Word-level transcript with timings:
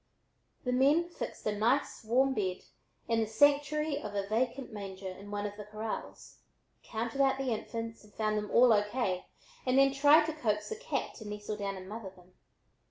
The 0.63 0.71
men 0.71 1.07
fixed 1.09 1.45
a 1.45 1.55
nice 1.55 2.03
warm 2.03 2.33
bed 2.33 2.63
in 3.07 3.19
the 3.19 3.27
sanctuary 3.27 3.99
of 4.01 4.15
a 4.15 4.27
vacant 4.27 4.73
manger 4.73 5.07
in 5.07 5.29
one 5.29 5.45
of 5.45 5.55
the 5.57 5.63
corrals, 5.63 6.39
counted 6.81 7.21
out 7.21 7.37
the 7.37 7.51
infants 7.53 8.03
and 8.03 8.11
found 8.11 8.35
them 8.35 8.49
all 8.49 8.73
O. 8.73 8.81
K., 8.83 9.27
and 9.63 9.77
then 9.77 9.93
tried 9.93 10.25
to 10.25 10.33
coax 10.33 10.69
the 10.69 10.75
cat 10.75 11.13
to 11.17 11.27
nestle 11.29 11.57
down 11.57 11.77
and 11.77 11.87
mother 11.87 12.09
them. 12.09 12.33